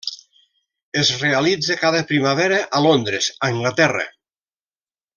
[1.01, 4.11] Es realitza cada primavera a Londres, Anglaterra.